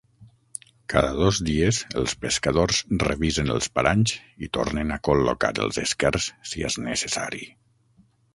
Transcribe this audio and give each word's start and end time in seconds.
Cada 0.93 1.09
dos 1.17 1.41
dies 1.49 1.81
els 2.01 2.15
pescadors 2.23 2.79
revisen 3.03 3.51
els 3.57 3.67
paranys 3.75 4.15
i 4.47 4.51
tornen 4.59 4.95
a 4.97 4.99
col·locar 5.09 5.53
els 5.67 5.81
esquers 5.85 6.31
si 6.53 6.67
és 6.73 6.81
necessari. 6.89 7.45